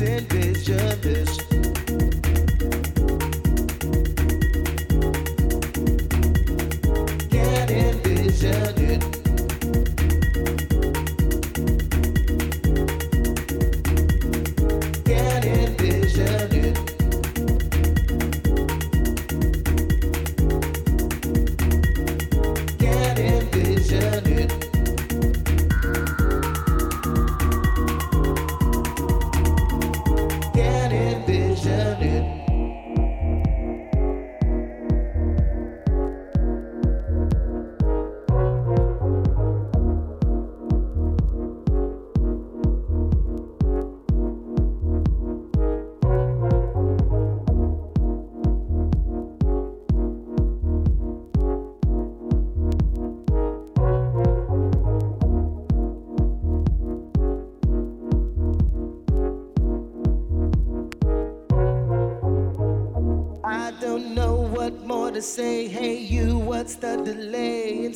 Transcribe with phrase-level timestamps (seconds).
[0.00, 0.49] in bed.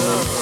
[0.00, 0.39] of